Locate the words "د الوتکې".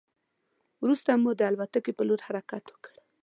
1.35-1.91